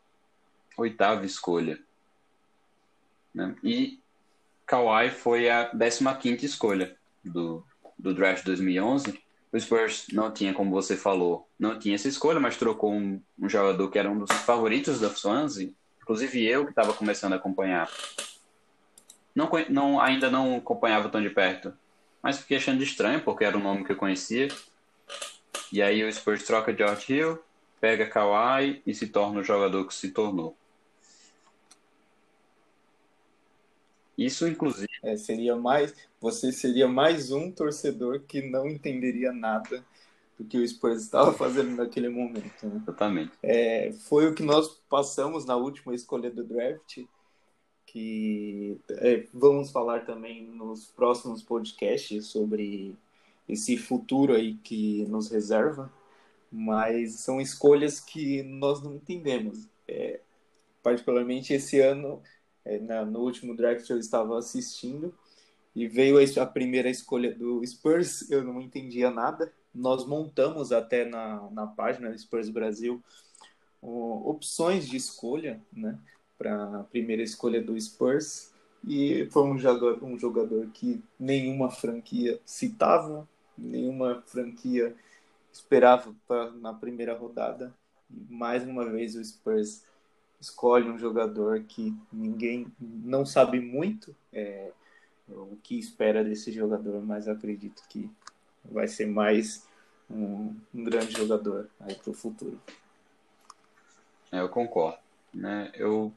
[0.77, 1.79] oitava escolha.
[3.33, 3.55] Né?
[3.63, 3.99] E
[4.69, 7.65] Kawhi foi a 15 quinta escolha do,
[7.97, 9.19] do draft 2011.
[9.51, 13.49] O Spurs não tinha, como você falou, não tinha essa escolha, mas trocou um, um
[13.49, 17.89] jogador que era um dos favoritos da Swansea, inclusive eu que estava começando a acompanhar
[19.33, 21.73] não, não, ainda não acompanhava tão de perto,
[22.21, 24.49] mas fiquei achando estranho, porque era um nome que eu conhecia.
[25.71, 27.39] E aí o Spurs troca George Hill,
[27.81, 30.55] pega Kawhi e se torna o jogador que se tornou.
[34.19, 34.89] Isso, inclusive.
[35.01, 39.85] É, seria mais, você seria mais um torcedor que não entenderia nada
[40.37, 42.67] do que o Spurs estava fazendo naquele momento.
[42.67, 42.81] Né?
[42.83, 43.31] Exatamente.
[43.41, 46.99] É, foi o que nós passamos na última escolha do draft,
[47.85, 52.95] que é, vamos falar também nos próximos podcasts sobre
[53.47, 55.91] esse futuro aí que nos reserva,
[56.51, 59.65] mas são escolhas que nós não entendemos.
[59.87, 60.19] É,
[60.83, 62.21] particularmente esse ano,
[62.77, 65.13] na, no último draft eu estava assistindo
[65.75, 69.51] e veio a, primeira escolha do Spurs, eu não entendia nada.
[69.73, 73.01] Nós montamos até na, na página Spurs Brasil
[73.81, 75.97] opções de escolha, né,
[76.37, 78.51] para a primeira escolha do Spurs
[78.87, 83.27] e foi um jogador, um jogador que nenhuma franquia citava,
[83.57, 84.95] nenhuma franquia
[85.51, 87.73] esperava pra, na primeira rodada.
[88.09, 89.83] E mais uma vez o Spurs
[90.39, 94.71] escolhe um jogador que ninguém não sabe muito é,
[95.27, 98.09] o que espera desse jogador, mas acredito que
[98.63, 99.67] vai ser mais
[100.09, 102.59] um, um grande jogador aí para o futuro.
[104.31, 104.97] É, eu concordo.
[105.33, 105.71] Né?
[105.75, 106.11] Eu,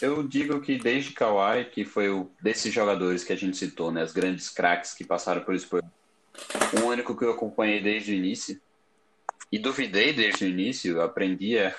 [0.00, 4.02] eu digo que desde Kawhi, que foi o desses jogadores que a gente citou, né,
[4.02, 5.84] as grandes craques que passaram por Spurs,
[6.80, 8.60] o único que eu acompanhei desde o início
[9.52, 11.74] e duvidei desde o início, aprendi a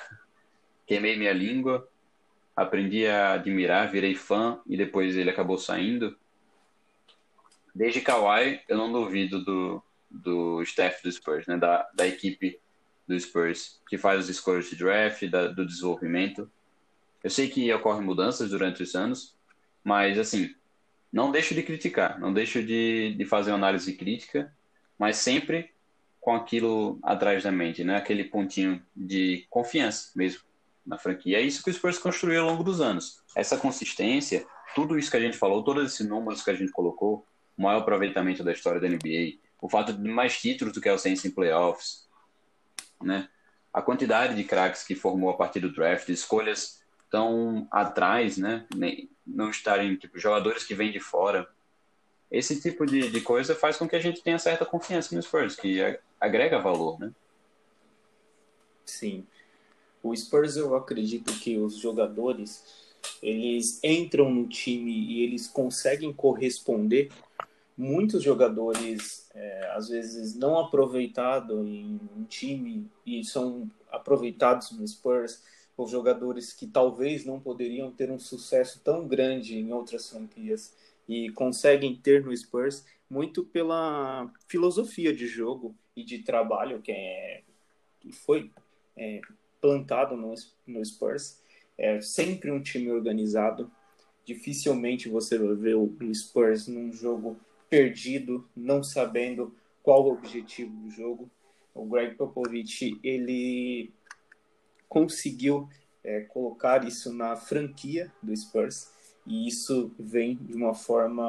[0.85, 1.87] queimei minha língua,
[2.55, 6.17] aprendi a admirar, virei fã e depois ele acabou saindo.
[7.73, 12.59] Desde Kawhi, eu não duvido do, do staff do Spurs, né, da, da equipe
[13.07, 16.49] do Spurs, que faz as escolhas de draft, da, do desenvolvimento.
[17.23, 19.35] Eu sei que ocorrem mudanças durante os anos,
[19.83, 20.55] mas assim,
[21.11, 24.53] não deixo de criticar, não deixo de, de fazer uma análise crítica,
[24.97, 25.71] mas sempre
[26.21, 27.97] com aquilo atrás da mente, né?
[27.97, 30.41] Aquele pontinho de confiança mesmo
[30.85, 31.39] na franquia.
[31.39, 33.21] É isso que o Spurs construiu ao longo dos anos.
[33.35, 34.45] Essa consistência,
[34.75, 37.25] tudo isso que a gente falou, todos esses números que a gente colocou,
[37.57, 40.97] o maior aproveitamento da história da NBA, o fato de mais títulos do que o
[40.97, 42.07] Saints em playoffs,
[43.01, 43.29] né?
[43.73, 48.65] A quantidade de craques que formou a partir do draft, escolhas tão atrás, né?
[49.25, 51.49] Não estarem tipo jogadores que vêm de fora.
[52.29, 55.55] Esse tipo de, de coisa faz com que a gente tenha certa confiança no Spurs,
[55.55, 55.79] que
[56.19, 57.11] agrega valor, né?
[58.85, 59.25] Sim.
[60.05, 62.63] O Spurs, eu acredito que os jogadores
[63.23, 67.11] eles entram no time e eles conseguem corresponder.
[67.75, 75.41] Muitos jogadores, é, às vezes, não aproveitados em um time e são aproveitados no Spurs,
[75.75, 80.71] ou jogadores que talvez não poderiam ter um sucesso tão grande em outras franquias
[81.09, 87.41] e conseguem ter no Spurs muito pela filosofia de jogo e de trabalho que, é,
[87.99, 88.51] que foi
[88.95, 89.19] é,
[89.65, 90.31] plantado no,
[90.67, 91.41] no Spurs.
[91.75, 93.71] É sempre um time organizado.
[94.23, 97.35] Dificilmente você vai ver o, Spurs num jogo
[97.67, 101.29] perdido, não sabendo qual o objetivo do jogo.
[101.73, 103.91] O Greg Popovich, ele
[104.87, 105.67] conseguiu
[106.03, 108.91] é, colocar isso na franquia do Spurs
[109.25, 111.25] e isso vem de uma forma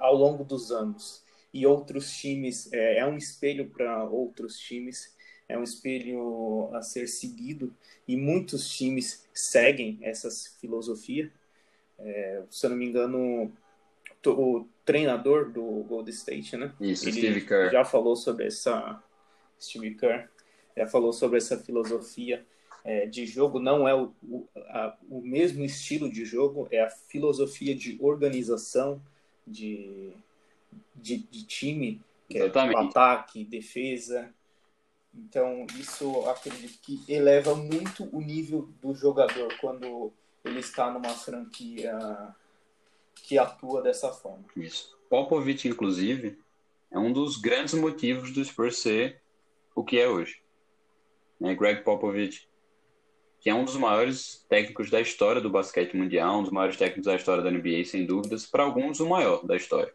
[0.00, 1.22] ao longo dos anos.
[1.52, 5.14] E outros times, é, é um espelho para outros times
[5.48, 7.74] é um espelho a ser seguido
[8.06, 10.28] e muitos times seguem essa
[10.60, 11.32] filosofia.
[11.98, 13.52] É, se eu não me engano,
[14.26, 16.72] o treinador do Golden State, né?
[16.80, 17.70] Isso, Ele Steve Kerr.
[17.70, 19.02] já falou sobre essa
[19.60, 20.28] Steve Kerr
[20.78, 22.46] já falou sobre essa filosofia
[22.84, 23.58] é, de jogo.
[23.58, 29.02] Não é o, o, a, o mesmo estilo de jogo, é a filosofia de organização
[29.46, 30.12] de,
[30.94, 32.76] de, de time, que Exatamente.
[32.76, 34.32] é ataque, defesa,
[35.24, 40.12] então, isso acredito que eleva muito o nível do jogador quando
[40.44, 41.96] ele está numa franquia
[43.14, 44.44] que atua dessa forma.
[44.56, 44.96] Isso.
[45.10, 46.38] Popovich, inclusive,
[46.90, 49.20] é um dos grandes motivos do Spurs ser
[49.74, 50.40] o que é hoje.
[51.40, 51.54] Né?
[51.54, 52.48] Greg Popovich,
[53.40, 57.06] que é um dos maiores técnicos da história do basquete mundial, um dos maiores técnicos
[57.06, 59.92] da história da NBA, sem dúvidas, para alguns o maior da história.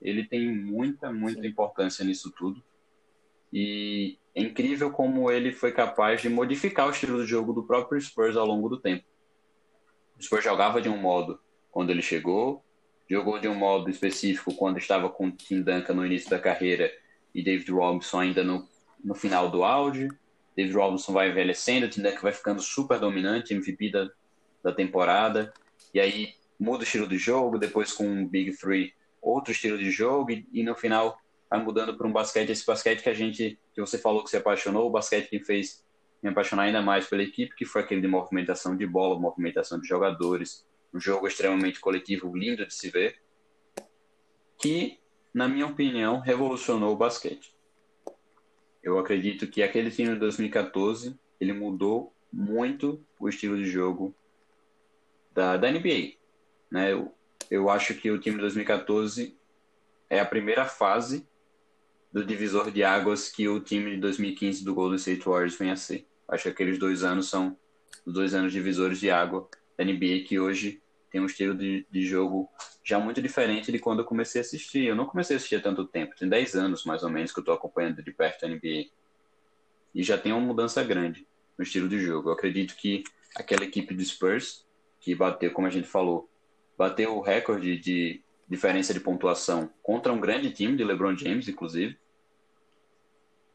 [0.00, 1.48] Ele tem muita, muita Sim.
[1.48, 2.62] importância nisso tudo.
[3.56, 8.00] E é incrível como ele foi capaz de modificar o estilo de jogo do próprio
[8.00, 9.04] Spurs ao longo do tempo.
[10.18, 11.38] O Spurs jogava de um modo
[11.70, 12.64] quando ele chegou,
[13.08, 16.92] jogou de um modo específico quando estava com Tim Duncan no início da carreira
[17.32, 18.68] e David Robinson ainda no,
[19.04, 20.08] no final do auge.
[20.56, 24.10] David Robinson vai envelhecendo, Tim Duncan vai ficando super dominante, MVP da,
[24.64, 25.54] da temporada.
[25.92, 29.92] E aí muda o estilo de jogo, depois com o Big Three, outro estilo de
[29.92, 31.20] jogo, e, e no final
[31.54, 34.36] vai mudando para um basquete, esse basquete que a gente, que você falou que se
[34.36, 35.84] apaixonou, o basquete que fez
[36.20, 39.86] me apaixonar ainda mais pela equipe, que foi aquele de movimentação de bola, movimentação de
[39.86, 43.20] jogadores, um jogo extremamente coletivo, lindo de se ver,
[44.58, 44.98] que,
[45.32, 47.54] na minha opinião, revolucionou o basquete.
[48.82, 54.12] Eu acredito que aquele time de 2014 ele mudou muito o estilo de jogo
[55.32, 56.14] da, da NBA.
[56.70, 56.92] Né?
[56.92, 57.14] Eu,
[57.48, 59.38] eu acho que o time de 2014
[60.10, 61.26] é a primeira fase
[62.14, 65.76] do divisor de águas que o time de 2015 do Golden State Warriors vem a
[65.76, 66.06] ser.
[66.28, 67.58] Acho que aqueles dois anos são
[68.06, 72.06] os dois anos divisores de água da NBA que hoje tem um estilo de, de
[72.06, 72.48] jogo
[72.84, 74.84] já muito diferente de quando eu comecei a assistir.
[74.84, 77.40] Eu não comecei a assistir há tanto tempo, tem 10 anos mais ou menos que
[77.40, 78.90] eu estou acompanhando de perto a NBA.
[79.92, 81.26] E já tem uma mudança grande
[81.58, 82.28] no estilo de jogo.
[82.28, 83.02] Eu acredito que
[83.34, 84.64] aquela equipe do Spurs,
[85.00, 86.30] que bateu, como a gente falou,
[86.78, 91.98] bateu o recorde de diferença de pontuação contra um grande time de LeBron James, inclusive,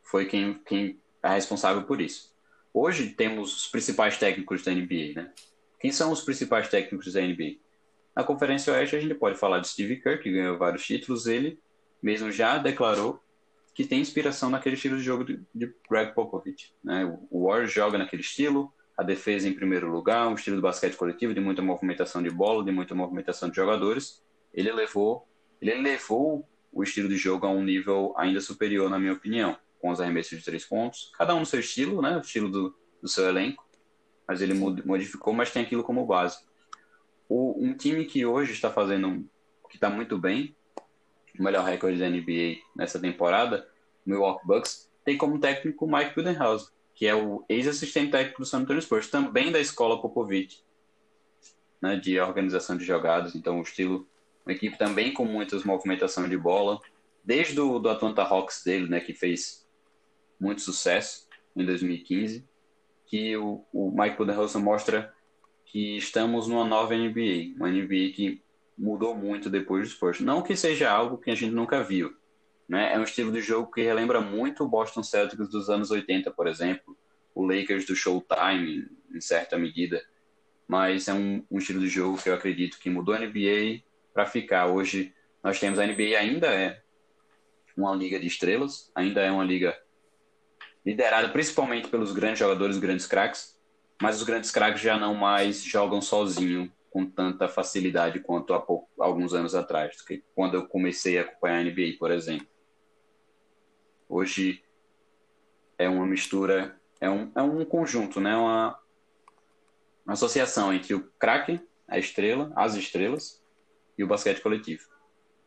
[0.10, 2.34] foi quem, quem é responsável por isso.
[2.74, 5.32] Hoje temos os principais técnicos da NBA, né?
[5.80, 7.58] Quem são os principais técnicos da NBA?
[8.16, 11.28] Na Conferência Oeste a gente pode falar de Steve Kerr, que ganhou vários títulos.
[11.28, 11.60] Ele
[12.02, 13.22] mesmo já declarou
[13.74, 16.74] que tem inspiração naquele estilo de jogo de, Greg Popovich.
[16.84, 17.06] Né?
[17.30, 21.34] O Warriors joga naquele estilo, a defesa em primeiro lugar, um estilo de basquete coletivo,
[21.34, 24.22] de muita movimentação de bola, de muita movimentação de jogadores.
[24.54, 25.28] Ele levou,
[25.62, 29.90] ele levou o estilo de jogo a um nível ainda superior, na minha opinião, com
[29.90, 32.18] os arremessos de três pontos, cada um no seu estilo, né?
[32.18, 33.66] o estilo do, do seu elenco,
[34.28, 36.38] mas ele modificou, mas tem aquilo como base.
[37.28, 39.28] O, um time que hoje está fazendo,
[39.70, 40.56] que está muito bem,
[41.38, 43.68] o melhor recorde da NBA nessa temporada,
[44.06, 48.60] o Milwaukee Bucks, tem como técnico Mike Budenholzer, que é o ex-assistente técnico do San
[48.60, 50.62] Antonio Spurs, também da escola Popovich,
[51.82, 54.08] né, de organização de jogadas, então o estilo,
[54.46, 56.80] uma equipe também com muitas movimentação de bola,
[57.24, 59.66] desde o do Atlanta Hawks dele, né, que fez
[60.40, 62.48] muito sucesso em 2015,
[63.06, 65.14] que o, o Mike Budenholzer mostra
[65.66, 68.42] que estamos numa nova NBA, uma NBA que
[68.78, 70.20] mudou muito depois do Spurs.
[70.20, 72.16] Não que seja algo que a gente nunca viu,
[72.68, 72.94] né?
[72.94, 76.48] É um estilo de jogo que relembra muito o Boston Celtics dos anos 80, por
[76.48, 76.98] exemplo,
[77.36, 80.02] o Lakers do Showtime, em certa medida.
[80.68, 84.26] Mas é um, um estilo de jogo que eu acredito que mudou a NBA para
[84.26, 84.68] ficar.
[84.68, 86.82] Hoje nós temos a NBA ainda é
[87.76, 89.78] uma liga de estrelas, ainda é uma liga
[90.90, 93.56] liderada principalmente pelos grandes jogadores, grandes craques,
[94.02, 98.90] mas os grandes craques já não mais jogam sozinho com tanta facilidade quanto há pouco,
[98.98, 99.96] alguns anos atrás,
[100.34, 102.48] quando eu comecei a acompanhar a NBA, por exemplo.
[104.08, 104.64] Hoje
[105.78, 108.36] é uma mistura, é um, é um conjunto, né?
[108.36, 108.80] uma,
[110.04, 113.40] uma associação entre o craque, a estrela, as estrelas,
[113.96, 114.88] e o basquete coletivo.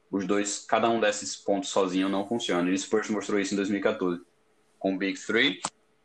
[0.08, 2.70] Os dois, cada um desses pontos sozinho não funciona.
[2.70, 4.22] E o Spurs mostrou isso em 2014
[4.82, 5.60] com o Big Three,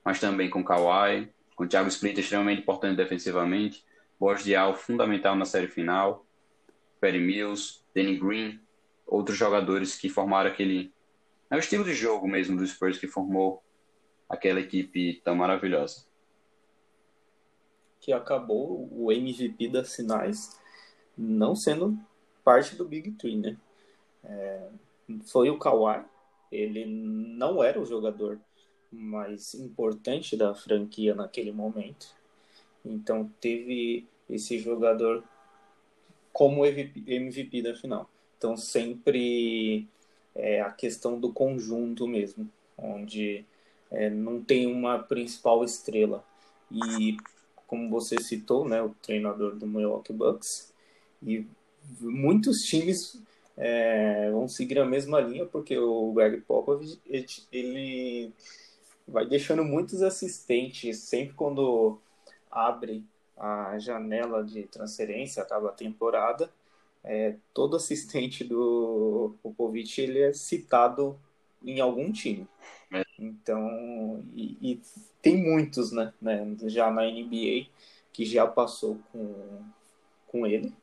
[0.06, 3.84] mas também com Kawhi, com o Thiago Splitter extremamente importante defensivamente,
[4.20, 6.24] Boris Diaw fundamental na série final,
[7.02, 8.60] Perry Mills, Danny Green,
[9.08, 10.94] outros jogadores que formaram aquele...
[11.50, 13.64] É o estilo de jogo mesmo do Spurs que formou
[14.30, 16.06] aquela equipe tão maravilhosa.
[18.00, 20.60] Que acabou o MVP das finais
[21.18, 21.98] não sendo
[22.44, 23.58] parte do Big Three, né?
[24.24, 24.70] É,
[25.26, 26.06] foi o Kawhi,
[26.52, 28.40] ele não era o jogador
[28.92, 32.08] mais importante da franquia naquele momento.
[32.86, 35.24] Então teve esse jogador
[36.32, 38.10] como MVP da final.
[38.38, 39.88] Então sempre
[40.36, 43.44] é a questão do conjunto mesmo, onde
[43.90, 46.24] é, não tem uma principal estrela.
[46.72, 47.18] E
[47.66, 50.74] como você citou, né, o treinador do Milwaukee Bucks,
[51.22, 51.46] e
[52.00, 53.22] muitos times
[53.58, 57.00] é, vão seguir a mesma linha, porque o Greg Popovich,
[57.52, 58.32] ele
[59.08, 62.00] vai deixando muitos assistentes sempre quando
[62.52, 63.06] abre
[63.38, 66.52] a janela de transferência, acaba a temporada,
[67.04, 71.18] é, todo assistente do Popovich ele é citado
[71.64, 72.48] em algum time.
[72.92, 73.04] É.
[73.20, 74.82] Então, e, e,
[75.22, 77.68] tem muitos, né, né, já na NBA
[78.12, 79.62] que já passou com,
[80.28, 80.74] com ele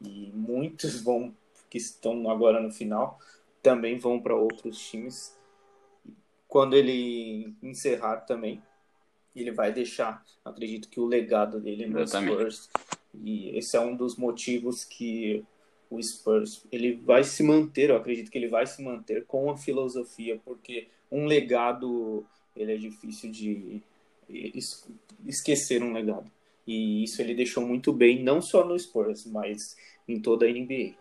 [0.00, 1.34] e muitos vão
[1.70, 3.18] que estão agora no final
[3.62, 5.36] também vão para outros times
[6.54, 8.62] quando ele encerrar também,
[9.34, 12.06] ele vai deixar, acredito que o legado dele no.
[12.06, 12.70] Spurs.
[13.12, 15.44] E esse é um dos motivos que
[15.90, 19.56] o Spurs ele vai se manter, eu acredito que ele vai se manter com a
[19.56, 22.24] filosofia, porque um legado
[22.54, 23.82] ele é difícil de
[25.26, 26.30] esquecer um legado.
[26.64, 29.76] E isso ele deixou muito bem, não só no Spurs, mas
[30.06, 30.94] em toda a NBA.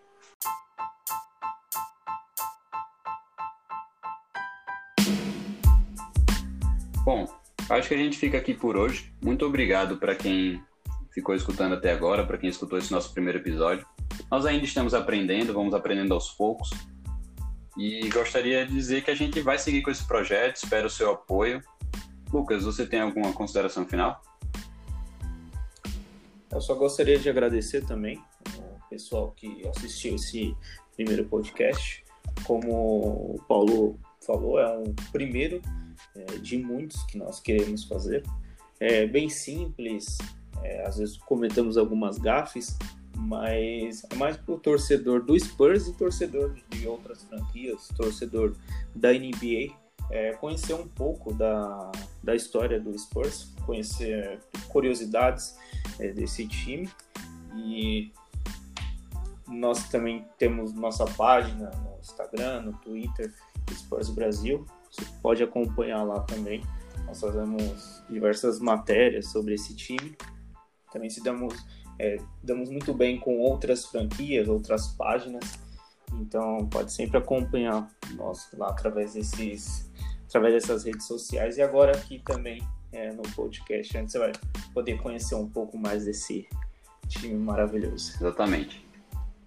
[7.04, 7.26] Bom,
[7.70, 9.14] acho que a gente fica aqui por hoje.
[9.22, 10.64] Muito obrigado para quem
[11.12, 13.86] ficou escutando até agora, para quem escutou esse nosso primeiro episódio.
[14.32, 16.70] Nós ainda estamos aprendendo, vamos aprendendo aos poucos.
[17.78, 21.12] E gostaria de dizer que a gente vai seguir com esse projeto, espero o seu
[21.12, 21.62] apoio.
[22.32, 24.22] Lucas, você tem alguma consideração final?
[26.50, 28.18] Eu só gostaria de agradecer também
[28.58, 30.56] o pessoal que assistiu esse
[30.96, 32.02] primeiro podcast.
[32.46, 35.62] Como o Paulo falou, é um primeiro
[36.16, 38.24] é, de muitos que nós queremos fazer.
[38.80, 40.18] É bem simples,
[40.62, 42.78] é, às vezes cometemos algumas gafes,
[43.16, 48.56] mas é mais para o torcedor do Spurs e torcedor de outras franquias, torcedor
[48.96, 49.74] da NBA,
[50.10, 51.92] é, conhecer um pouco da,
[52.22, 54.40] da história do Spurs, conhecer
[54.70, 55.56] curiosidades
[56.00, 56.90] é, desse time
[57.56, 58.12] e
[59.48, 63.34] nós também temos nossa página no Instagram, no Twitter,
[63.72, 64.66] Spurs Brasil.
[64.94, 66.64] Você pode acompanhar lá também.
[67.08, 70.16] Nós fazemos diversas matérias sobre esse time.
[70.92, 71.66] Também se damos,
[71.98, 75.60] é, damos muito bem com outras franquias, outras páginas.
[76.14, 79.92] Então pode sempre acompanhar nós lá através desses,
[80.28, 84.32] através dessas redes sociais e agora aqui também é, no podcast, onde você vai
[84.76, 86.48] poder conhecer um pouco mais desse
[87.08, 88.14] time maravilhoso.
[88.16, 88.88] Exatamente.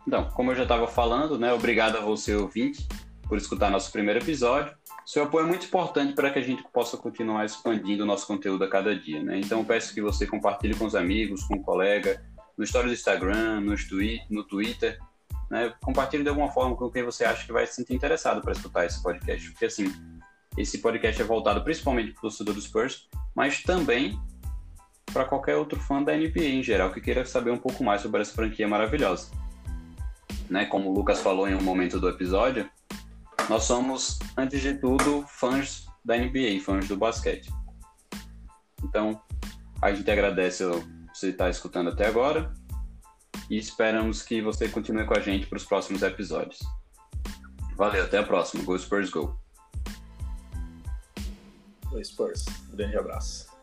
[0.07, 2.87] Então, como eu já estava falando, né, obrigado a você, ouvinte,
[3.29, 4.77] por escutar nosso primeiro episódio.
[5.07, 8.65] Seu apoio é muito importante para que a gente possa continuar expandindo o nosso conteúdo
[8.65, 9.23] a cada dia.
[9.23, 9.39] Né?
[9.39, 12.27] Então, peço que você compartilhe com os amigos, com o colega,
[12.59, 14.99] no story do Instagram, no, twi no Twitter.
[15.49, 15.73] Né?
[15.81, 18.85] Compartilhe de alguma forma com quem você acha que vai se sentir interessado para escutar
[18.85, 19.49] esse podcast.
[19.53, 19.95] Porque, assim,
[20.59, 24.19] esse podcast é voltado principalmente para o torcedor dos Spurs, mas também
[25.13, 28.23] para qualquer outro fã da NBA em geral que queira saber um pouco mais sobre
[28.23, 29.31] essa franquia maravilhosa.
[30.51, 30.67] Né?
[30.67, 32.69] Como o Lucas falou em um momento do episódio,
[33.49, 37.49] nós somos, antes de tudo, fãs da NBA, fãs do basquete.
[38.83, 39.21] Então,
[39.81, 40.65] a gente agradece
[41.15, 42.53] você estar escutando até agora
[43.49, 46.61] e esperamos que você continue com a gente para os próximos episódios.
[47.77, 48.65] Valeu, até a próxima.
[48.65, 49.39] Go Spurs Go!
[51.91, 52.45] Go Spurs.
[52.73, 53.56] Um grande abraço.